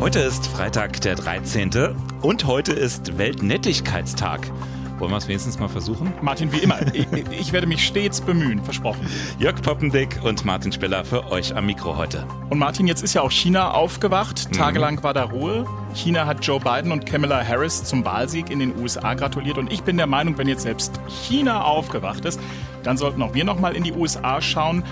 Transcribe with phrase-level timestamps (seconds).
[0.00, 1.94] Heute ist Freitag, der 13.
[2.22, 4.50] und heute ist Weltnettigkeitstag.
[4.98, 6.14] Wollen wir es wenigstens mal versuchen?
[6.22, 7.06] Martin, wie immer, ich,
[7.38, 9.06] ich, werde mich stets bemühen, versprochen.
[9.38, 12.26] Jörg Poppendick und Martin Speller für euch am Mikro heute.
[12.48, 14.48] Und Martin, jetzt ist ja auch China aufgewacht.
[14.48, 14.54] Mhm.
[14.54, 15.66] Tagelang war da Ruhe.
[15.92, 19.58] China hat Joe Biden und Kamala Harris zum Wahlsieg in den USA gratuliert.
[19.58, 22.40] Und ich bin der Meinung, wenn jetzt selbst China aufgewacht ist,
[22.82, 24.82] dann sollten auch wir nochmal in die USA schauen.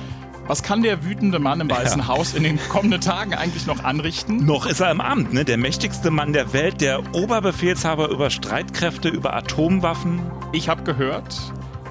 [0.48, 2.08] Was kann der wütende Mann im Weißen ja.
[2.08, 4.46] Haus in den kommenden Tagen eigentlich noch anrichten?
[4.46, 5.44] Noch ist er im Amt, ne?
[5.44, 10.22] Der mächtigste Mann der Welt, der Oberbefehlshaber über Streitkräfte, über Atomwaffen.
[10.52, 11.36] Ich habe gehört,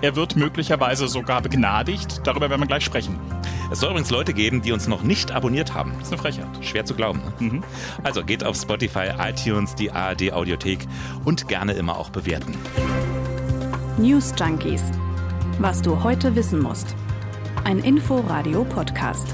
[0.02, 2.22] er wird möglicherweise sogar begnadigt.
[2.24, 3.20] Darüber werden wir gleich sprechen.
[3.70, 5.94] Es soll übrigens Leute geben, die uns noch nicht abonniert haben.
[6.00, 6.48] Das ist eine Frechheit.
[6.62, 7.22] Schwer zu glauben.
[7.40, 7.52] Ne?
[7.52, 7.64] Mhm.
[8.04, 10.80] Also geht auf Spotify, iTunes, die ARD Audiothek
[11.26, 12.58] und gerne immer auch bewerten.
[14.00, 14.82] News Junkies.
[15.60, 16.96] Was du heute wissen musst
[17.68, 19.28] ein Info-Radio-Podcast.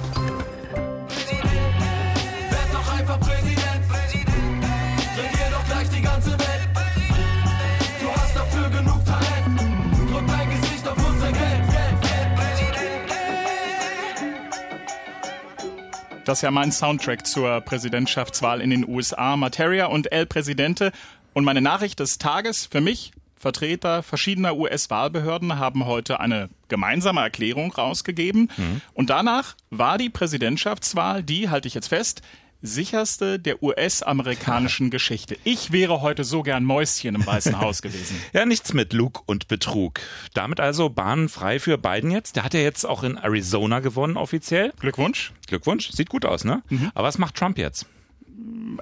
[16.25, 19.38] Das ist ja mein Soundtrack zur Präsidentschaftswahl in den USA.
[19.38, 20.91] Materia und El Presidente.
[21.33, 23.11] Und meine Nachricht des Tages für mich
[23.44, 28.49] Vertreter verschiedener US-Wahlbehörden haben heute eine gemeinsame Erklärung rausgegeben.
[28.55, 28.81] Mhm.
[28.94, 32.21] Und danach war die Präsidentschaftswahl, die, halte ich jetzt fest,
[32.61, 35.36] sicherste der US-amerikanischen Geschichte.
[35.44, 38.16] Ich wäre heute so gern Mäuschen im Weißen Haus gewesen.
[38.33, 39.99] ja, nichts mit Lug und Betrug.
[40.33, 42.38] Damit also Bahn frei für Biden jetzt.
[42.38, 44.71] Der hat ja jetzt auch in Arizona gewonnen offiziell.
[44.80, 45.33] Glückwunsch.
[45.47, 45.91] Glückwunsch.
[45.91, 46.64] Sieht gut aus, ne?
[46.69, 46.91] Mhm.
[46.95, 47.88] Aber was macht Trump jetzt?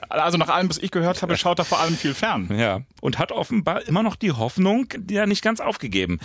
[0.10, 2.50] Also nach allem, was ich gehört habe, schaut er vor allem viel fern.
[2.56, 6.20] Ja, und hat offenbar immer noch die Hoffnung, die er nicht ganz aufgegeben.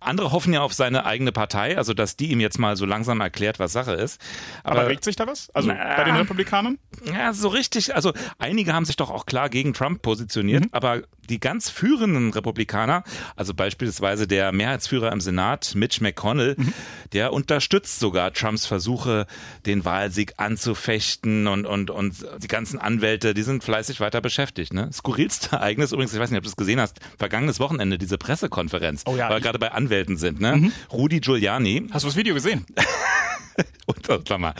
[0.00, 3.20] Andere hoffen ja auf seine eigene Partei, also dass die ihm jetzt mal so langsam
[3.20, 4.20] erklärt, was Sache ist.
[4.64, 5.50] Aber, Aber regt sich da was?
[5.50, 6.78] Also na, bei den Republikanern?
[7.04, 7.94] Ja, so richtig.
[7.94, 10.68] Also einige haben sich doch auch klar gegen Trump positioniert, mhm.
[10.72, 13.04] aber die ganz führenden Republikaner,
[13.36, 16.72] also beispielsweise der Mehrheitsführer im Senat, Mitch McConnell, mhm.
[17.12, 19.26] der unterstützt sogar Trumps Versuche,
[19.66, 24.72] den Wahlsieg anzufechten und, und, und die ganzen Anwälte, die sind fleißig weiter beschäftigt.
[24.72, 24.90] Ne?
[24.92, 29.02] Skurrilste Ereignis übrigens, ich weiß nicht, ob du es gesehen hast, vergangenes Wochenende, diese Pressekonferenz,
[29.06, 30.56] oh ja, weil gerade bei Anwälten sind, ne?
[30.56, 30.72] Mhm.
[30.92, 31.88] Rudi Giuliani.
[31.90, 32.64] Hast du das Video gesehen?
[34.38, 34.54] Mal,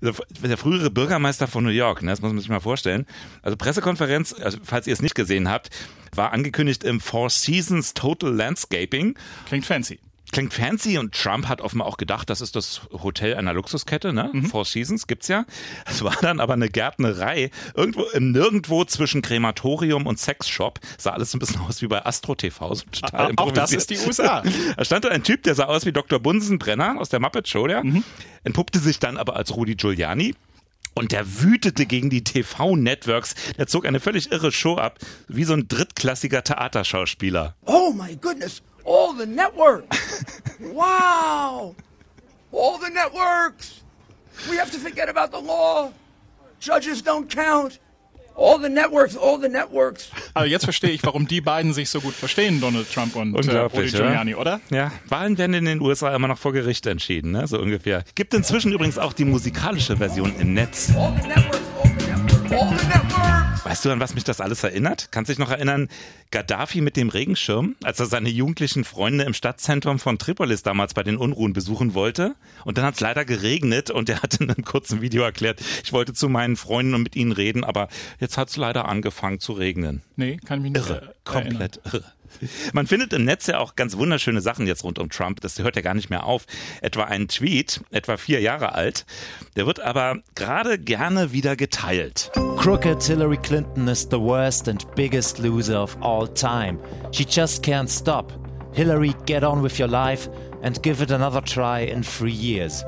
[0.00, 3.04] der frühere Bürgermeister von New York, ne, das muss man sich mal vorstellen.
[3.42, 5.70] Also Pressekonferenz, also falls ihr es nicht gesehen habt,
[6.14, 9.18] war angekündigt im Four Seasons Total Landscaping.
[9.46, 9.98] Klingt fancy
[10.32, 14.30] klingt fancy und Trump hat offenbar auch gedacht, das ist das Hotel einer Luxuskette, ne?
[14.32, 14.46] Mhm.
[14.46, 15.44] Four Seasons gibt's ja.
[15.86, 20.80] Es war dann aber eine Gärtnerei irgendwo im Nirgendwo zwischen Krematorium und Sexshop.
[20.98, 23.90] Sah alles so ein bisschen aus wie bei Astro TV, so total Auch das ist
[23.90, 24.42] die USA.
[24.76, 26.18] da stand da ein Typ, der sah aus wie Dr.
[26.18, 28.04] Bunsenbrenner aus der Muppet Show, der mhm.
[28.44, 30.34] entpuppte sich dann aber als Rudi Giuliani.
[30.94, 33.34] Und der wütete gegen die TV-Networks.
[33.56, 34.98] Der zog eine völlig irre Show ab,
[35.28, 37.54] wie so ein drittklassiger Theaterschauspieler.
[37.64, 40.42] Oh my goodness, all the networks.
[40.60, 41.74] wow.
[42.52, 43.82] All the networks.
[44.48, 45.92] We have to forget about the law.
[46.58, 47.78] Judges don't count.
[48.36, 50.10] All the networks, all the networks.
[50.34, 53.58] Also jetzt verstehe ich, warum die beiden sich so gut verstehen, Donald Trump und äh,
[53.58, 54.60] Rudy Giuliani, oder?
[54.70, 57.46] Ja, Wahlen werden in den USA immer noch vor Gericht entschieden, ne?
[57.46, 58.02] so ungefähr.
[58.14, 60.90] Gibt inzwischen übrigens auch die musikalische Version im Netz.
[60.96, 61.69] All the networks,
[62.50, 65.12] Weißt du, an was mich das alles erinnert?
[65.12, 65.88] Kannst du dich noch erinnern,
[66.32, 71.04] Gaddafi mit dem Regenschirm, als er seine jugendlichen Freunde im Stadtzentrum von Tripolis damals bei
[71.04, 72.34] den Unruhen besuchen wollte?
[72.64, 75.92] Und dann hat es leider geregnet und er hat in einem kurzen Video erklärt, ich
[75.92, 77.86] wollte zu meinen Freunden und mit ihnen reden, aber
[78.18, 80.02] jetzt hat es leider angefangen zu regnen.
[80.16, 82.04] Nee, kann mich nicht Irre, komplett irre.
[82.72, 85.40] Man findet im Netz ja auch ganz wunderschöne Sachen jetzt rund um Trump.
[85.40, 86.46] Das hört ja gar nicht mehr auf.
[86.80, 89.06] Etwa ein Tweet, etwa vier Jahre alt.
[89.56, 92.30] Der wird aber gerade gerne wieder geteilt.
[92.56, 96.78] Crooked Hillary Clinton is the worst and biggest loser of all time.
[97.12, 98.32] She just can't stop.
[98.72, 100.28] Hillary, get on with your life
[100.62, 102.84] and give it another try in three years.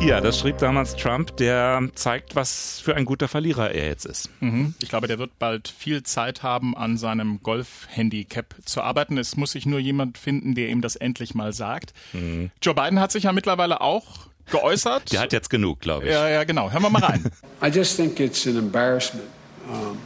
[0.00, 4.30] Ja, das schrieb damals Trump, der zeigt, was für ein guter Verlierer er jetzt ist.
[4.40, 4.74] Mhm.
[4.80, 9.18] Ich glaube, der wird bald viel Zeit haben, an seinem Golf-Handicap zu arbeiten.
[9.18, 11.92] Es muss sich nur jemand finden, der ihm das endlich mal sagt.
[12.12, 12.50] Mhm.
[12.62, 15.12] Joe Biden hat sich ja mittlerweile auch geäußert.
[15.12, 16.12] Der hat jetzt genug, glaube ich.
[16.12, 16.70] Ja, ja, genau.
[16.70, 17.24] Hören wir mal rein.
[17.62, 19.26] I just think it's an embarrassment,
[19.68, 19.98] um,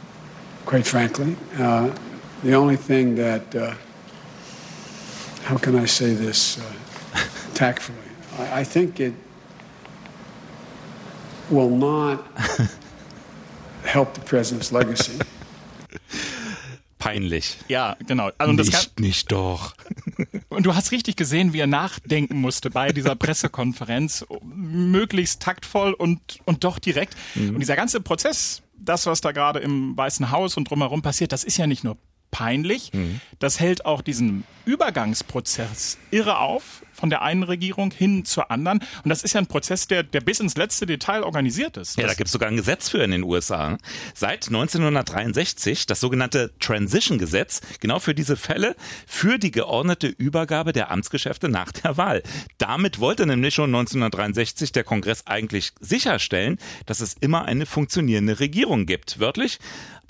[0.65, 1.35] quite frankly.
[1.59, 1.89] Uh,
[2.43, 3.73] the only thing that, uh,
[5.47, 6.57] how can I say this?
[6.57, 6.80] Uh,
[7.61, 7.97] tactfully.
[8.39, 9.13] I, I think it
[11.49, 12.19] will not
[13.83, 15.19] help the president's legacy.
[16.97, 17.57] Peinlich.
[17.67, 18.29] Ja, genau.
[18.37, 19.73] Also nicht, kann, nicht doch.
[20.49, 24.25] Und du hast richtig gesehen, wie er nachdenken musste bei dieser Pressekonferenz.
[24.43, 27.15] Möglichst taktvoll und, und doch direkt.
[27.35, 27.55] Mhm.
[27.55, 31.43] Und dieser ganze Prozess das, was da gerade im Weißen Haus und drumherum passiert, das
[31.43, 31.97] ist ja nicht nur
[32.31, 32.91] peinlich.
[32.93, 33.21] Mhm.
[33.39, 38.79] Das hält auch diesen Übergangsprozess irre auf von der einen Regierung hin zur anderen.
[39.03, 41.97] Und das ist ja ein Prozess, der, der bis ins letzte Detail organisiert ist.
[41.97, 43.79] Ja, da gibt es sogar ein Gesetz für in den USA.
[44.13, 48.75] Seit 1963 das sogenannte Transition-Gesetz, genau für diese Fälle,
[49.07, 52.21] für die geordnete Übergabe der Amtsgeschäfte nach der Wahl.
[52.59, 58.85] Damit wollte nämlich schon 1963 der Kongress eigentlich sicherstellen, dass es immer eine funktionierende Regierung
[58.85, 59.19] gibt.
[59.19, 59.57] Wörtlich,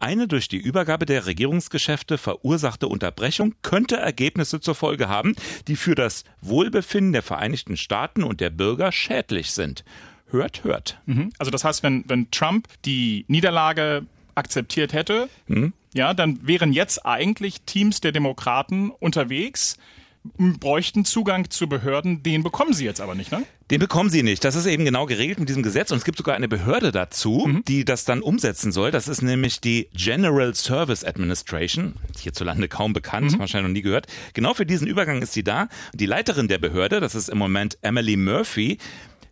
[0.02, 5.36] eine durch die Übergabe der Regierungsgeschäfte verursachte Unterbrechung könnte Ergebnisse zur Folge haben,
[5.68, 6.81] die für das Wohlbefinden
[7.12, 9.84] der Vereinigten Staaten und der Bürger schädlich sind.
[10.30, 11.00] Hört, hört.
[11.06, 11.32] Mhm.
[11.40, 14.06] Also das heißt, wenn, wenn Trump die Niederlage
[14.36, 15.74] akzeptiert hätte, mhm.
[15.94, 19.78] ja, dann wären jetzt eigentlich Teams der Demokraten unterwegs,
[20.24, 23.44] bräuchten Zugang zu Behörden, den bekommen sie jetzt aber nicht, ne?
[23.72, 24.44] Den bekommen sie nicht.
[24.44, 27.46] Das ist eben genau geregelt mit diesem Gesetz und es gibt sogar eine Behörde dazu,
[27.48, 27.64] mhm.
[27.68, 28.92] die das dann umsetzen soll.
[28.92, 33.40] Das ist nämlich die General Service Administration, hierzulande kaum bekannt, mhm.
[33.40, 34.08] wahrscheinlich noch nie gehört.
[34.34, 35.70] Genau für diesen Übergang ist sie da.
[35.94, 38.78] Die Leiterin der Behörde, das ist im Moment Emily Murphy,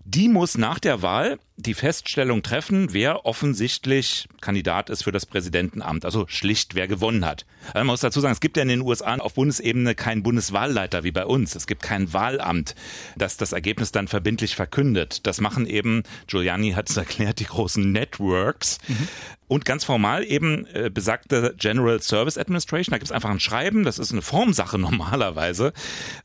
[0.10, 6.04] die muss nach der Wahl die Feststellung treffen, wer offensichtlich Kandidat ist für das Präsidentenamt,
[6.04, 7.46] also schlicht wer gewonnen hat.
[7.68, 11.04] Also man muss dazu sagen, es gibt ja in den USA auf Bundesebene keinen Bundeswahlleiter
[11.04, 11.56] wie bei uns.
[11.56, 12.76] Es gibt kein Wahlamt,
[13.18, 15.28] das das Ergebnis dann verbindlich verkündet.
[15.28, 18.80] Das machen eben, Giuliani hat es erklärt, die großen Networks.
[18.88, 19.08] Mhm.
[19.50, 22.92] Und ganz formal eben äh, besagte General Service Administration.
[22.92, 25.74] Da gibt es einfach ein Schreiben, das ist eine Formsache normalerweise.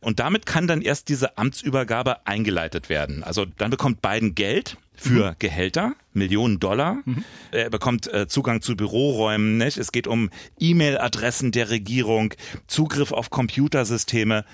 [0.01, 3.25] Und damit kann dann erst diese Amtsübergabe eingeleitet werden.
[3.25, 5.37] Also dann bekommt Biden Geld für mhm.
[5.39, 6.99] Gehälter, Millionen Dollar.
[7.07, 7.25] Mhm.
[7.51, 9.57] Er bekommt äh, Zugang zu Büroräumen.
[9.57, 9.79] Nicht?
[9.79, 10.29] Es geht um
[10.61, 12.35] E-Mail-Adressen der Regierung,
[12.67, 14.45] Zugriff auf Computersysteme.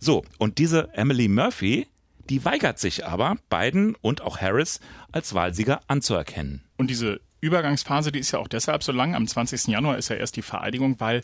[0.00, 1.86] So, und diese Emily Murphy,
[2.28, 4.80] die weigert sich aber, Biden und auch Harris
[5.12, 6.64] als Wahlsieger anzuerkennen.
[6.76, 9.14] Und diese Übergangsphase, die ist ja auch deshalb so lang.
[9.14, 9.68] Am 20.
[9.68, 11.22] Januar ist ja erst die Vereidigung, weil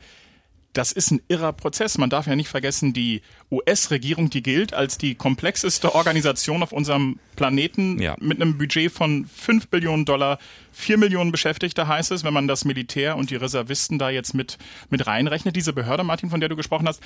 [0.73, 1.99] das ist ein irrer Prozess.
[1.99, 3.21] Man darf ja nicht vergessen, die
[3.51, 8.17] US-Regierung, die gilt als die komplexeste Organisation auf unserem Planeten ja.
[8.21, 10.39] mit einem Budget von 5 Billionen Dollar,
[10.73, 14.57] 4 Millionen Beschäftigte heißt es, wenn man das Militär und die Reservisten da jetzt mit,
[14.89, 15.57] mit reinrechnet.
[15.57, 17.03] Diese Behörde, Martin, von der du gesprochen hast,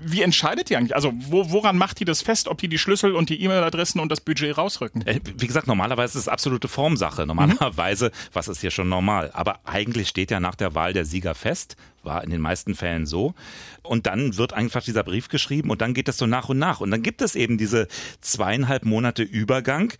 [0.00, 0.94] wie entscheidet die eigentlich?
[0.94, 4.10] Also wo, woran macht die das fest, ob die die Schlüssel und die E-Mail-Adressen und
[4.10, 5.06] das Budget rausrücken?
[5.06, 7.26] Äh, wie gesagt, normalerweise ist es absolute Formsache.
[7.26, 8.30] Normalerweise, mhm.
[8.32, 9.30] was ist hier schon normal?
[9.32, 13.06] Aber eigentlich steht ja nach der Wahl der Sieger fest, war in den meisten Fällen
[13.06, 13.34] so.
[13.82, 16.80] Und dann wird einfach dieser Brief geschrieben und dann geht es so nach und nach.
[16.80, 17.88] Und dann gibt es eben diese
[18.20, 19.92] zweieinhalb Monate Übergang,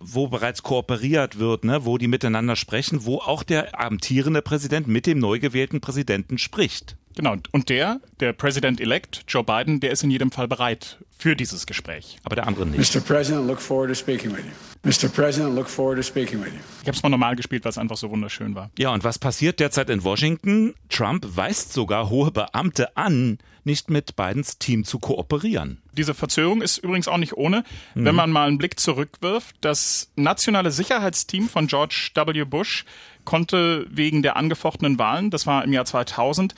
[0.00, 5.06] wo bereits kooperiert wird, ne, wo die miteinander sprechen, wo auch der amtierende Präsident mit
[5.06, 6.96] dem neu gewählten Präsidenten spricht.
[7.16, 7.34] Genau.
[7.50, 12.18] Und der, der President-elect, Joe Biden, der ist in jedem Fall bereit für dieses Gespräch.
[12.24, 12.94] Aber der andere nicht.
[12.94, 13.00] Mr.
[13.00, 14.88] President, look forward to speaking with you.
[14.88, 15.08] Mr.
[15.08, 16.60] President, look forward to speaking with you.
[16.82, 18.70] Ich habe es mal normal gespielt, weil es einfach so wunderschön war.
[18.78, 20.74] Ja, und was passiert derzeit in Washington?
[20.90, 25.80] Trump weist sogar hohe Beamte an, nicht mit Bidens Team zu kooperieren.
[25.92, 27.64] Diese Verzögerung ist übrigens auch nicht ohne,
[27.94, 28.04] mhm.
[28.04, 29.56] wenn man mal einen Blick zurückwirft.
[29.62, 32.44] Das nationale Sicherheitsteam von George W.
[32.44, 32.84] Bush
[33.24, 36.54] konnte wegen der angefochtenen Wahlen, das war im Jahr 2000,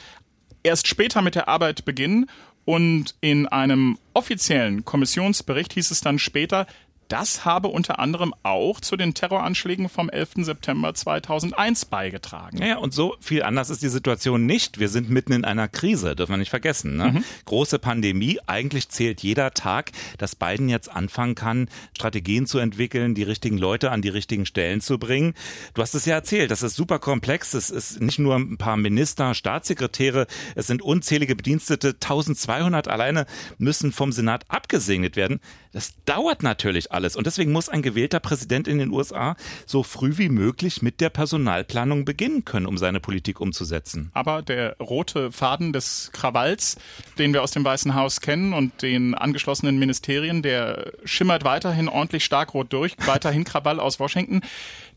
[0.63, 2.29] erst später mit der Arbeit beginnen
[2.65, 6.67] und in einem offiziellen Kommissionsbericht hieß es dann später,
[7.09, 10.31] das habe unter anderem auch zu den Terroranschlägen vom 11.
[10.41, 12.59] September 2001 beigetragen.
[12.63, 14.79] Ja, und so viel anders ist die Situation nicht.
[14.79, 16.97] Wir sind mitten in einer Krise, dürfen wir nicht vergessen.
[16.97, 17.13] Ne?
[17.13, 17.25] Mhm.
[17.47, 18.39] Große Pandemie.
[18.47, 23.91] Eigentlich zählt jeder Tag, dass Biden jetzt anfangen kann, Strategien zu entwickeln, die richtigen Leute
[23.91, 25.35] an die richtigen Stellen zu bringen.
[25.75, 27.55] Du hast es ja erzählt, das ist super komplex.
[27.55, 31.89] Es ist nicht nur ein paar Minister, Staatssekretäre, es sind unzählige Bedienstete.
[31.89, 35.41] 1200 alleine müssen vom Senat abgesegnet werden.
[35.73, 36.98] Das dauert natürlich alles.
[37.17, 39.37] Und deswegen muss ein gewählter Präsident in den USA
[39.67, 44.11] so früh wie möglich mit der Personalplanung beginnen können, um seine Politik umzusetzen.
[44.15, 46.77] Aber der rote Faden des Krawalls,
[47.19, 52.25] den wir aus dem Weißen Haus kennen und den angeschlossenen Ministerien, der schimmert weiterhin ordentlich
[52.25, 52.95] stark rot durch.
[53.07, 54.41] Weiterhin Krawall aus Washington.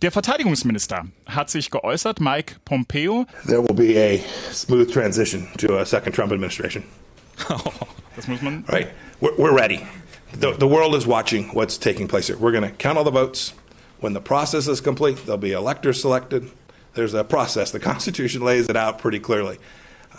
[0.01, 3.25] Der Verteidigungsminister hat sich geäußert, Mike Pompeo.
[3.45, 4.19] There will be a
[4.51, 6.83] smooth transition to a second Trump administration.
[8.15, 8.63] das muss man.
[8.67, 8.87] Right.
[9.19, 9.81] We're, we're ready.
[10.33, 12.37] The, the world is watching what's taking place here.
[12.37, 13.53] We're going to count all the votes.
[13.99, 16.49] When the process is complete, there'll be electors selected.
[16.93, 17.71] There's a process.
[17.71, 19.59] The Constitution lays it out pretty clearly.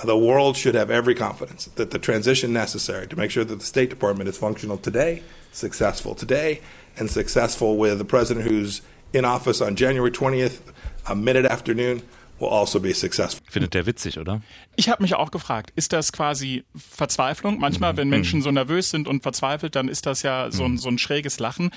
[0.04, 3.64] The world should have every confidence that the transition necessary to make sure that the
[3.64, 6.60] State Department is functional today, successful today,
[6.96, 10.60] and successful with the president who's in office on January 20th,
[11.06, 12.02] a minute afternoon,
[12.38, 13.44] will also be successful.
[13.48, 14.42] Findet der witzig, oder?
[14.76, 17.58] Ich habe mich auch gefragt, ist das quasi Verzweiflung?
[17.58, 20.88] Manchmal, wenn Menschen so nervös sind und verzweifelt, dann ist das ja so ein, so
[20.88, 21.70] ein schräges Lachen.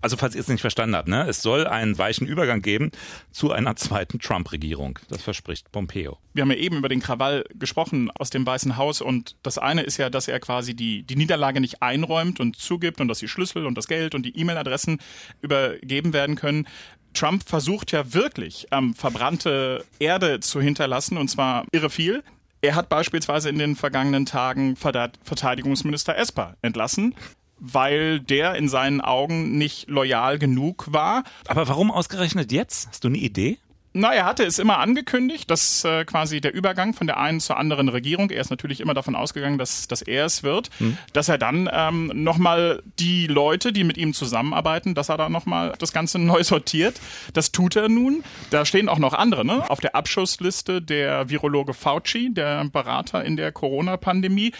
[0.00, 1.26] Also falls ihr es nicht verstanden habt, ne?
[1.28, 2.92] es soll einen weichen Übergang geben
[3.32, 4.98] zu einer zweiten Trump-Regierung.
[5.08, 6.18] Das verspricht Pompeo.
[6.32, 9.82] Wir haben ja eben über den Krawall gesprochen aus dem Weißen Haus und das eine
[9.82, 13.28] ist ja, dass er quasi die, die Niederlage nicht einräumt und zugibt und dass die
[13.28, 14.98] Schlüssel und das Geld und die E-Mail-Adressen
[15.40, 16.66] übergeben werden können.
[17.14, 22.22] Trump versucht ja wirklich, ähm, verbrannte Erde zu hinterlassen und zwar irre viel.
[22.60, 27.14] Er hat beispielsweise in den vergangenen Tagen Verteidigungsminister Esper entlassen,
[27.58, 31.24] weil der in seinen Augen nicht loyal genug war.
[31.46, 32.88] Aber warum ausgerechnet jetzt?
[32.88, 33.58] Hast du eine Idee?
[33.98, 37.56] Na, er hatte es immer angekündigt, dass äh, quasi der Übergang von der einen zur
[37.56, 40.96] anderen Regierung, er ist natürlich immer davon ausgegangen, dass, dass er es wird, hm.
[41.12, 45.74] dass er dann ähm, nochmal die Leute, die mit ihm zusammenarbeiten, dass er da nochmal
[45.80, 47.00] das Ganze neu sortiert.
[47.32, 48.22] Das tut er nun.
[48.50, 49.68] Da stehen auch noch andere, ne?
[49.68, 54.52] Auf der Abschussliste der Virologe Fauci, der Berater in der Corona-Pandemie.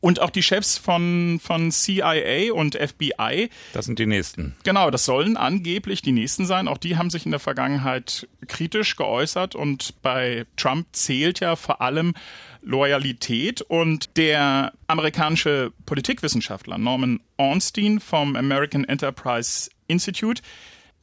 [0.00, 3.50] Und auch die Chefs von, von CIA und FBI.
[3.74, 4.56] Das sind die nächsten.
[4.64, 6.68] Genau, das sollen angeblich die nächsten sein.
[6.68, 11.82] Auch die haben sich in der Vergangenheit kritisch geäußert und bei Trump zählt ja vor
[11.82, 12.14] allem
[12.62, 20.42] Loyalität und der amerikanische Politikwissenschaftler Norman Ornstein vom American Enterprise Institute,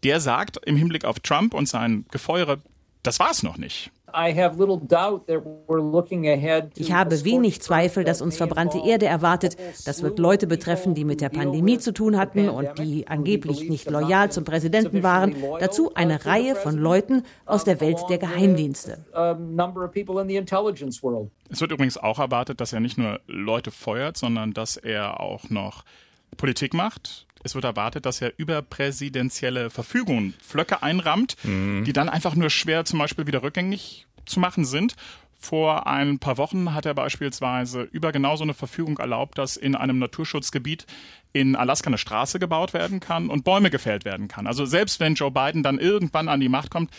[0.04, 2.62] der sagt im Hinblick auf Trump und sein Gefeuere,
[3.04, 3.92] das war es noch nicht.
[6.78, 9.58] Ich habe wenig Zweifel, dass uns verbrannte Erde erwartet.
[9.86, 13.90] Das wird Leute betreffen, die mit der Pandemie zu tun hatten und die angeblich nicht
[13.90, 15.36] loyal zum Präsidenten waren.
[15.60, 19.06] Dazu eine Reihe von Leuten aus der Welt der Geheimdienste.
[21.50, 25.50] Es wird übrigens auch erwartet, dass er nicht nur Leute feuert, sondern dass er auch
[25.50, 25.84] noch
[26.38, 27.27] Politik macht.
[27.44, 31.84] Es wird erwartet, dass er über präsidentielle Verfügungen Flöcke einrammt, mhm.
[31.84, 34.96] die dann einfach nur schwer zum Beispiel wieder rückgängig zu machen sind.
[35.40, 39.76] Vor ein paar Wochen hat er beispielsweise über genau so eine Verfügung erlaubt, dass in
[39.76, 40.88] einem Naturschutzgebiet
[41.32, 44.48] in Alaska eine Straße gebaut werden kann und Bäume gefällt werden kann.
[44.48, 46.92] Also selbst wenn Joe Biden dann irgendwann an die Macht kommt,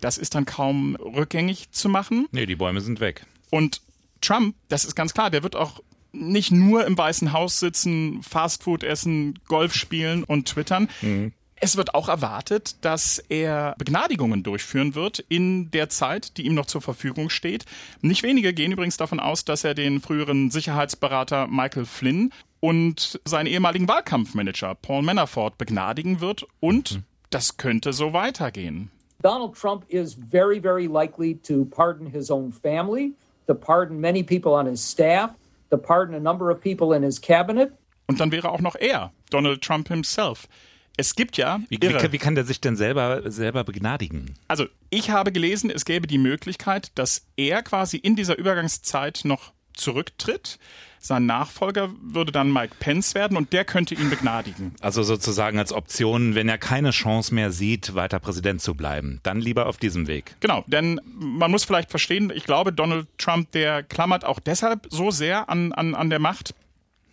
[0.00, 2.26] das ist dann kaum rückgängig zu machen.
[2.30, 3.26] Nee, die Bäume sind weg.
[3.50, 3.82] Und
[4.20, 5.80] Trump, das ist ganz klar, der wird auch
[6.12, 10.88] nicht nur im Weißen Haus sitzen, Fastfood essen, Golf spielen und twittern.
[11.02, 11.32] Mhm.
[11.62, 16.64] Es wird auch erwartet, dass er Begnadigungen durchführen wird in der Zeit, die ihm noch
[16.64, 17.66] zur Verfügung steht.
[18.00, 23.46] Nicht wenige gehen übrigens davon aus, dass er den früheren Sicherheitsberater Michael Flynn und seinen
[23.46, 27.02] ehemaligen Wahlkampfmanager Paul Manafort begnadigen wird und mhm.
[27.28, 28.90] das könnte so weitergehen.
[29.22, 33.12] Donald Trump is very, very likely to pardon his own family,
[33.46, 35.32] to pardon many people on his staff,
[35.70, 37.72] to pardon a number of people in his cabinet.
[38.06, 40.48] Und dann wäre auch noch er, Donald Trump himself.
[40.96, 41.60] Es gibt ja.
[41.68, 44.34] Wie, wie, wie, kann der sich denn selber, selber begnadigen?
[44.48, 49.52] Also, ich habe gelesen, es gäbe die Möglichkeit, dass er quasi in dieser Übergangszeit noch
[49.80, 50.58] zurücktritt.
[51.02, 54.74] Sein Nachfolger würde dann Mike Pence werden und der könnte ihn begnadigen.
[54.80, 59.40] Also sozusagen als Option, wenn er keine Chance mehr sieht, weiter Präsident zu bleiben, dann
[59.40, 60.36] lieber auf diesem Weg.
[60.40, 65.10] Genau, denn man muss vielleicht verstehen, ich glaube, Donald Trump, der klammert auch deshalb so
[65.10, 66.54] sehr an, an, an der Macht,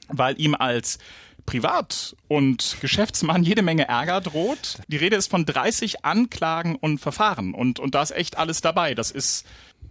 [0.10, 1.00] weil ihm als
[1.48, 4.80] Privat- und Geschäftsmann jede Menge Ärger droht.
[4.90, 8.94] Die Rede ist von 30 Anklagen und Verfahren und, und da ist echt alles dabei.
[8.96, 9.46] Das ist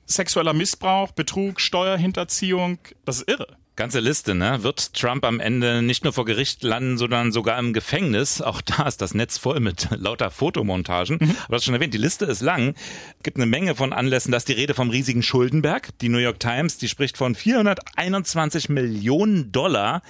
[0.06, 2.78] sexueller Missbrauch, Betrug, Steuerhinterziehung.
[3.04, 3.56] Das ist irre.
[3.76, 4.62] Ganze Liste, ne?
[4.62, 8.40] Wird Trump am Ende nicht nur vor Gericht landen, sondern sogar im Gefängnis?
[8.40, 11.18] Auch da ist das Netz voll mit lauter Fotomontagen.
[11.20, 11.36] Mhm.
[11.44, 12.75] Aber das schon erwähnt, die Liste ist lang.
[13.22, 14.30] Gibt eine Menge von Anlässen.
[14.30, 15.90] Da ist die Rede vom riesigen Schuldenberg.
[15.98, 20.00] Die New York Times, die spricht von 421 Millionen Dollar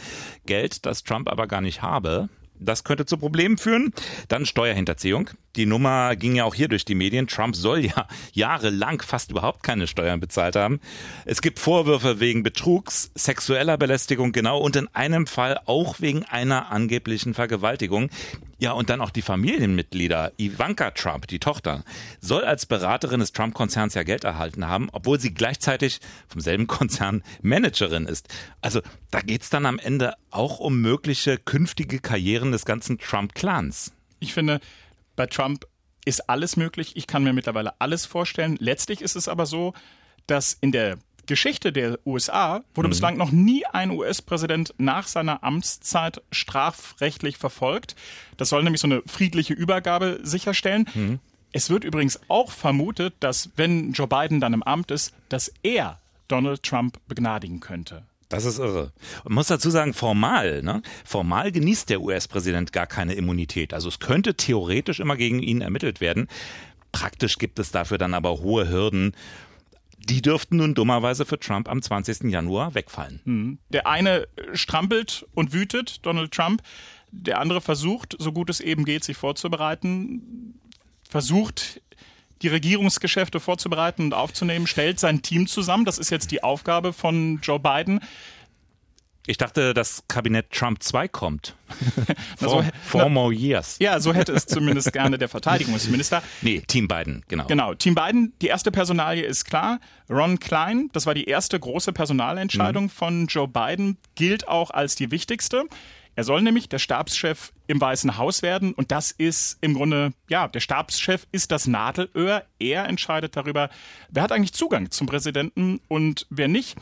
[0.46, 2.28] Geld, das Trump aber gar nicht habe.
[2.58, 3.92] Das könnte zu Problemen führen.
[4.28, 5.30] Dann Steuerhinterziehung.
[5.56, 7.26] Die Nummer ging ja auch hier durch die Medien.
[7.26, 10.80] Trump soll ja jahrelang fast überhaupt keine Steuern bezahlt haben.
[11.25, 16.70] Es gibt Vorwürfe wegen Betrugs, sexueller Belästigung, genau, und in einem Fall auch wegen einer
[16.70, 18.10] angeblichen Vergewaltigung.
[18.58, 20.32] Ja, und dann auch die Familienmitglieder.
[20.38, 21.84] Ivanka Trump, die Tochter,
[22.20, 27.22] soll als Beraterin des Trump-Konzerns ja Geld erhalten haben, obwohl sie gleichzeitig vom selben Konzern
[27.42, 28.28] Managerin ist.
[28.62, 33.92] Also da geht's dann am Ende auch um mögliche künftige Karrieren des ganzen Trump-Clans.
[34.20, 34.60] Ich finde,
[35.16, 35.66] bei Trump
[36.06, 36.92] ist alles möglich.
[36.96, 38.56] Ich kann mir mittlerweile alles vorstellen.
[38.58, 39.75] Letztlich ist es aber so,
[40.26, 42.90] dass in der Geschichte der USA wurde mhm.
[42.90, 47.97] bislang noch nie ein US-Präsident nach seiner Amtszeit strafrechtlich verfolgt.
[48.37, 50.88] Das soll nämlich so eine friedliche Übergabe sicherstellen.
[50.95, 51.18] Mhm.
[51.52, 55.99] Es wird übrigens auch vermutet, dass wenn Joe Biden dann im Amt ist, dass er
[56.28, 58.02] Donald Trump begnadigen könnte.
[58.28, 58.92] Das ist irre.
[59.25, 60.83] Man muss dazu sagen, formal, ne?
[61.04, 63.73] Formal genießt der US-Präsident gar keine Immunität.
[63.73, 66.26] Also es könnte theoretisch immer gegen ihn ermittelt werden.
[66.90, 69.12] Praktisch gibt es dafür dann aber hohe Hürden.
[70.08, 72.30] Die dürften nun dummerweise für Trump am 20.
[72.30, 73.20] Januar wegfallen.
[73.25, 73.58] Mhm.
[73.70, 76.62] Der eine strampelt und wütet, Donald Trump.
[77.10, 80.60] Der andere versucht, so gut es eben geht, sich vorzubereiten,
[81.08, 81.80] versucht
[82.42, 85.84] die Regierungsgeschäfte vorzubereiten und aufzunehmen, stellt sein Team zusammen.
[85.84, 88.00] Das ist jetzt die Aufgabe von Joe Biden.
[89.26, 91.56] Ich dachte, das Kabinett Trump 2 kommt.
[92.38, 93.76] four, four more years.
[93.80, 96.23] Ja, so hätte es zumindest gerne der Verteidigungsminister.
[96.42, 97.47] Nee, Team Biden, genau.
[97.47, 98.33] Genau, Team Biden.
[98.40, 99.80] Die erste Personalie ist klar.
[100.09, 102.90] Ron Klein, das war die erste große Personalentscheidung mhm.
[102.90, 105.64] von Joe Biden, gilt auch als die wichtigste.
[106.16, 110.49] Er soll nämlich der Stabschef im Weißen Haus werden und das ist im Grunde, ja,
[110.49, 112.45] der Stabschef ist das Nadelöhr.
[112.59, 113.68] Er entscheidet darüber,
[114.09, 116.76] wer hat eigentlich Zugang zum Präsidenten und wer nicht.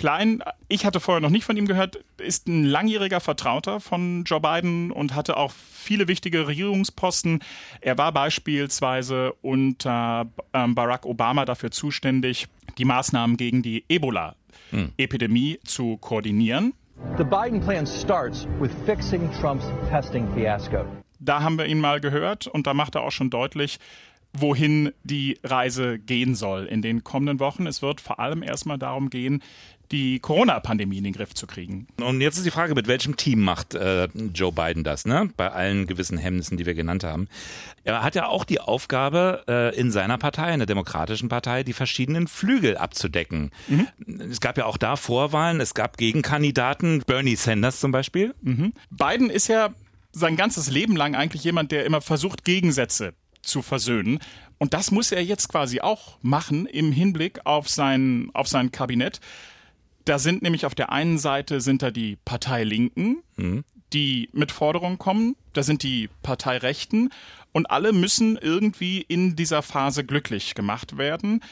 [0.00, 4.40] Klein, ich hatte vorher noch nicht von ihm gehört, ist ein langjähriger Vertrauter von Joe
[4.40, 7.40] Biden und hatte auch viele wichtige Regierungsposten.
[7.82, 15.66] Er war beispielsweise unter ähm, Barack Obama dafür zuständig, die Maßnahmen gegen die Ebola-Epidemie hm.
[15.66, 16.72] zu koordinieren.
[17.18, 20.86] The Biden plan starts with fixing Trump's testing fiasco.
[21.18, 23.78] Da haben wir ihn mal gehört und da macht er auch schon deutlich,
[24.32, 27.66] wohin die Reise gehen soll in den kommenden Wochen.
[27.66, 29.42] Es wird vor allem erstmal darum gehen,
[29.92, 31.88] die Corona-Pandemie in den Griff zu kriegen.
[32.00, 35.30] Und jetzt ist die Frage, mit welchem Team macht äh, Joe Biden das, ne?
[35.36, 37.28] Bei allen gewissen Hemmnissen, die wir genannt haben.
[37.82, 41.72] Er hat ja auch die Aufgabe, äh, in seiner Partei, in der Demokratischen Partei, die
[41.72, 43.50] verschiedenen Flügel abzudecken.
[43.66, 43.88] Mhm.
[44.30, 48.34] Es gab ja auch da Vorwahlen, es gab Gegenkandidaten, Bernie Sanders zum Beispiel.
[48.42, 48.72] Mhm.
[48.90, 49.70] Biden ist ja
[50.12, 54.18] sein ganzes Leben lang eigentlich jemand, der immer versucht, Gegensätze zu versöhnen.
[54.58, 59.20] Und das muss er jetzt quasi auch machen im Hinblick auf sein, auf sein Kabinett.
[60.04, 63.64] Da sind nämlich auf der einen Seite sind da die Partei Linken, mhm.
[63.92, 65.36] die mit Forderungen kommen.
[65.52, 67.10] Da sind die Partei Rechten.
[67.52, 71.42] Und alle müssen irgendwie in dieser Phase glücklich gemacht werden.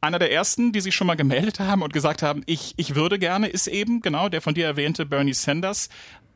[0.00, 3.18] Einer der ersten, die sich schon mal gemeldet haben und gesagt haben, ich, ich würde
[3.18, 5.88] gerne, ist eben genau der von dir erwähnte Bernie Sanders,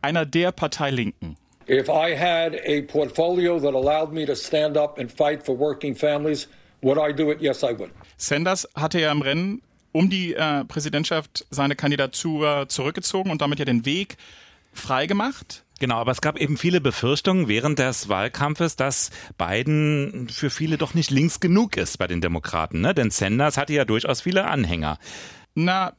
[0.03, 1.37] einer der Partei Linken.
[1.69, 5.95] If I had a portfolio that allowed me to stand up and fight for working
[5.95, 6.49] families,
[6.83, 7.41] would I do it?
[7.41, 7.91] Yes, I would.
[8.17, 9.63] Sanders hatte ja im Rennen
[9.93, 14.17] um die äh, Präsidentschaft seine Kandidatur zurückgezogen und damit ja den Weg
[14.73, 15.65] freigemacht.
[15.81, 20.93] Genau, aber es gab eben viele Befürchtungen während des Wahlkampfes, dass Biden für viele doch
[20.93, 22.95] nicht links genug ist bei den Demokraten, ne?
[22.95, 24.99] Denn Sanders hatte ja durchaus viele Anhänger.
[25.55, 25.95] Na,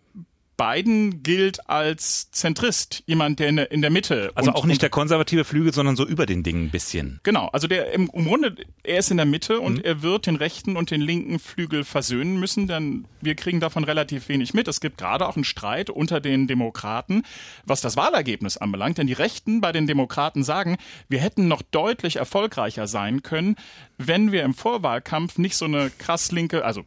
[0.58, 4.32] Biden gilt als Zentrist, jemand, der in der, Mitte.
[4.36, 7.20] Also und, auch nicht der konservative Flügel, sondern so über den Dingen ein bisschen.
[7.24, 9.84] Genau, also der im, im Grunde, er ist in der Mitte und mhm.
[9.84, 14.30] er wird den rechten und den linken Flügel versöhnen müssen, denn wir kriegen davon relativ
[14.30, 14.68] wenig mit.
[14.68, 17.24] Es gibt gerade auch einen Streit unter den Demokraten,
[17.66, 20.78] was das Wahlergebnis anbelangt, denn die Rechten bei den Demokraten sagen,
[21.10, 23.56] wir hätten noch deutlich erfolgreicher sein können,
[23.98, 26.84] wenn wir im Vorwahlkampf nicht so eine krass linke, also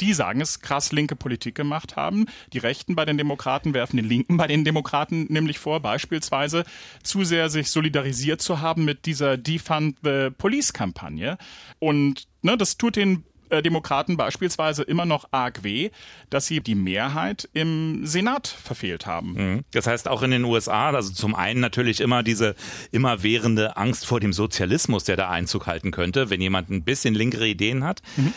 [0.00, 2.26] die sagen es, krass linke Politik gemacht haben.
[2.52, 6.64] Die Rechten bei den Demokraten werfen den Linken bei den Demokraten nämlich vor, beispielsweise
[7.02, 11.38] zu sehr sich solidarisiert zu haben mit dieser Defund the Police-Kampagne.
[11.78, 15.90] Und ne, das tut den äh, Demokraten beispielsweise immer noch arg weh,
[16.30, 19.32] dass sie die Mehrheit im Senat verfehlt haben.
[19.32, 19.64] Mhm.
[19.72, 22.54] Das heißt auch in den USA, also zum einen natürlich immer diese
[22.92, 27.48] immerwährende Angst vor dem Sozialismus, der da Einzug halten könnte, wenn jemand ein bisschen linkere
[27.48, 28.02] Ideen hat.
[28.16, 28.34] Mhm.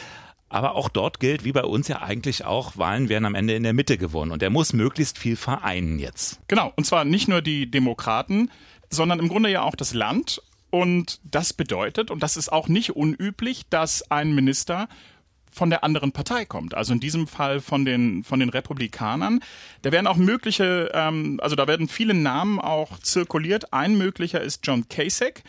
[0.51, 3.63] Aber auch dort gilt, wie bei uns ja eigentlich auch, Wahlen werden am Ende in
[3.63, 4.31] der Mitte gewonnen.
[4.31, 6.41] Und er muss möglichst viel vereinen jetzt.
[6.49, 6.73] Genau.
[6.75, 8.51] Und zwar nicht nur die Demokraten,
[8.89, 10.41] sondern im Grunde ja auch das Land.
[10.69, 14.89] Und das bedeutet, und das ist auch nicht unüblich, dass ein Minister
[15.53, 19.41] von der anderen Partei kommt, also in diesem Fall von den von den Republikanern.
[19.81, 23.73] Da werden auch mögliche, ähm, also da werden viele Namen auch zirkuliert.
[23.73, 25.43] Ein möglicher ist John Kasich.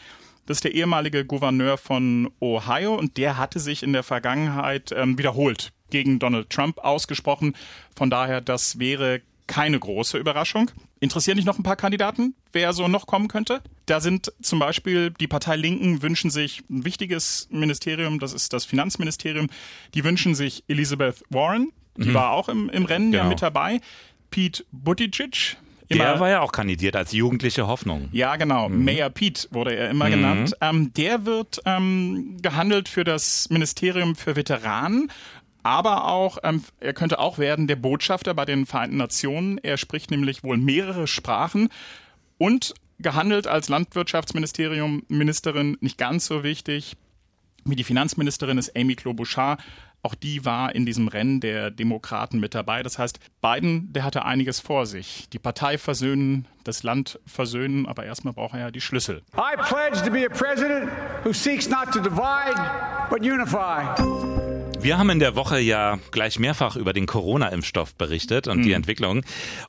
[0.47, 5.19] Das ist der ehemalige Gouverneur von Ohio und der hatte sich in der Vergangenheit ähm,
[5.19, 7.55] wiederholt gegen Donald Trump ausgesprochen.
[7.95, 10.71] Von daher, das wäre keine große Überraschung.
[11.01, 13.61] Interessieren dich noch ein paar Kandidaten, wer so noch kommen könnte?
[13.87, 18.65] Da sind zum Beispiel die Partei Linken wünschen sich ein wichtiges Ministerium, das ist das
[18.65, 19.49] Finanzministerium.
[19.95, 22.15] Die wünschen sich Elizabeth Warren, die mhm.
[22.15, 23.25] war auch im, im Rennen genau.
[23.25, 23.81] ja mit dabei.
[24.31, 25.57] Pete Buttigieg,
[25.93, 28.09] Immer, der war ja auch kandidiert als jugendliche Hoffnung.
[28.13, 28.69] Ja, genau.
[28.69, 28.85] Mhm.
[28.85, 30.11] Mayor Pete wurde er immer mhm.
[30.11, 30.57] genannt.
[30.61, 35.11] Ähm, der wird ähm, gehandelt für das Ministerium für Veteranen
[35.65, 39.59] aber auch, ähm, er könnte auch werden der Botschafter bei den Vereinten Nationen.
[39.59, 41.69] Er spricht nämlich wohl mehrere Sprachen
[42.39, 46.97] und gehandelt als Landwirtschaftsministerium Ministerin, nicht ganz so wichtig
[47.65, 49.59] wie die Finanzministerin ist Amy Klobuchar,
[50.05, 52.83] Auch die war in diesem Rennen der Demokraten mit dabei.
[52.83, 55.29] Das heißt, Biden, der hatte einiges vor sich.
[55.33, 59.23] Die Partei versöhnen, das Land versöhnen, aber erstmal braucht er ja die Schlüssel.
[59.37, 60.91] I pledge to be a president
[61.23, 62.61] who seeks not to divide,
[63.11, 64.32] but unify.
[64.83, 68.63] Wir haben in der Woche ja gleich mehrfach über den Corona-Impfstoff berichtet und mhm.
[68.65, 69.25] die Entwicklung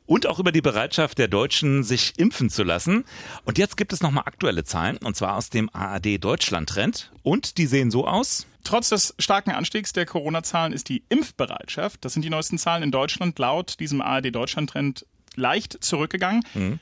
[0.07, 3.05] und auch über die Bereitschaft der Deutschen, sich impfen zu lassen.
[3.45, 7.59] Und jetzt gibt es nochmal aktuelle Zahlen und zwar aus dem ARD Deutschland Trend und
[7.59, 8.47] die sehen so aus.
[8.63, 12.89] Trotz des starken Anstiegs der Corona-Zahlen ist die Impfbereitschaft, das sind die neuesten Zahlen in
[12.89, 16.43] Deutschland, laut diesem ARD Deutschland Trend leicht zurückgegangen.
[16.55, 16.79] Mhm.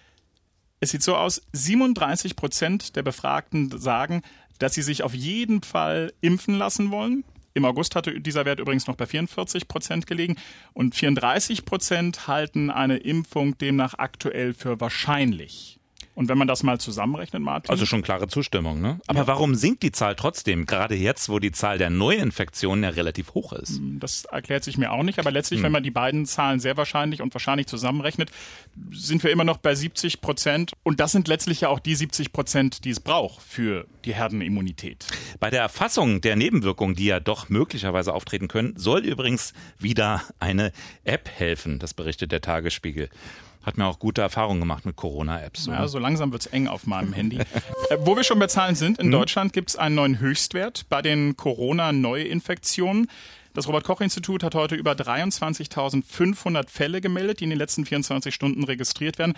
[0.80, 4.22] Es sieht so aus, 37 Prozent der Befragten sagen,
[4.58, 7.26] dass sie sich auf jeden Fall impfen lassen wollen.
[7.54, 10.38] Im August hatte dieser Wert übrigens noch bei 44 Prozent gelegen
[10.74, 15.81] und 34 Prozent halten eine Impfung demnach aktuell für wahrscheinlich.
[16.13, 17.71] Und wenn man das mal zusammenrechnet, Martin.
[17.71, 19.00] Also schon klare Zustimmung, ne?
[19.08, 19.28] Aber ja.
[19.28, 20.65] warum sinkt die Zahl trotzdem?
[20.65, 23.78] Gerade jetzt, wo die Zahl der Neuinfektionen ja relativ hoch ist.
[23.78, 25.19] Hm, das erklärt sich mir auch nicht.
[25.19, 25.65] Aber letztlich, hm.
[25.65, 28.30] wenn man die beiden Zahlen sehr wahrscheinlich und wahrscheinlich zusammenrechnet,
[28.91, 30.74] sind wir immer noch bei 70 Prozent.
[30.84, 35.06] Und das sind letztlich ja auch die 70 Prozent, die es braucht für die Herdenimmunität.
[35.39, 40.74] Bei der Erfassung der Nebenwirkungen, die ja doch möglicherweise auftreten können, soll übrigens wieder eine
[41.04, 41.80] App helfen.
[41.80, 43.10] Das berichtet der Tagesspiegel
[43.63, 45.67] hat mir auch gute Erfahrungen gemacht mit Corona-Apps.
[45.67, 47.38] Ja, so langsam wird's eng auf meinem Handy.
[47.38, 49.12] äh, wo wir schon bei Zahlen sind, in hm?
[49.12, 53.08] Deutschland gibt's einen neuen Höchstwert bei den Corona-Neuinfektionen.
[53.54, 59.19] Das Robert-Koch-Institut hat heute über 23.500 Fälle gemeldet, die in den letzten 24 Stunden registriert
[59.19, 59.34] werden.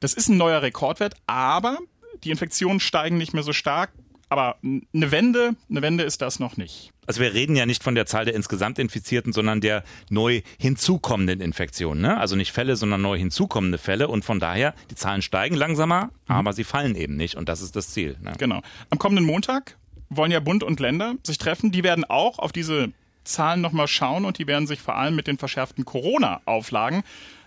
[0.00, 1.78] Das ist ein neuer Rekordwert, aber
[2.24, 3.90] die Infektionen steigen nicht mehr so stark.
[4.28, 6.92] Aber eine Wende, eine Wende ist das noch nicht.
[7.06, 11.40] Also wir reden ja nicht von der Zahl der insgesamt Infizierten, sondern der neu hinzukommenden
[11.40, 12.00] Infektionen.
[12.00, 12.18] Ne?
[12.18, 14.08] Also nicht Fälle, sondern neu hinzukommende Fälle.
[14.08, 17.36] Und von daher, die Zahlen steigen langsamer, aber sie fallen eben nicht.
[17.36, 18.16] Und das ist das Ziel.
[18.20, 18.32] Ne?
[18.38, 18.62] Genau.
[18.90, 19.76] Am kommenden Montag
[20.08, 21.72] wollen ja Bund und Länder sich treffen.
[21.72, 22.92] Die werden auch auf diese
[23.24, 27.02] Zahlen nochmal schauen und die werden sich vor allem mit den verschärften Corona-Auflagen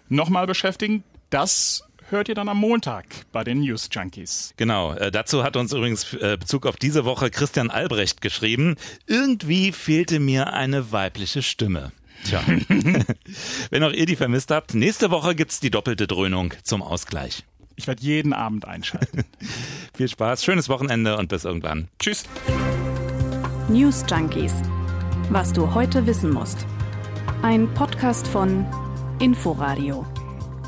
[0.10, 1.04] nochmal beschäftigen.
[1.30, 4.54] Das hört ihr dann am Montag bei den News Junkies.
[4.58, 8.76] Genau, äh, dazu hat uns übrigens äh, Bezug auf diese Woche Christian Albrecht geschrieben.
[9.06, 11.92] Irgendwie fehlte mir eine weibliche Stimme.
[12.24, 12.42] Tja,
[13.70, 17.44] wenn auch ihr die vermisst habt, nächste Woche gibt's die doppelte Dröhnung zum Ausgleich.
[17.76, 19.24] Ich werde jeden Abend einschalten.
[19.96, 21.90] Viel Spaß, schönes Wochenende und bis irgendwann.
[22.00, 22.24] Tschüss.
[23.70, 24.54] News Junkies.
[25.30, 26.66] Was du heute wissen musst.
[27.44, 28.66] Ein Podcast von
[29.20, 30.06] Inforadio.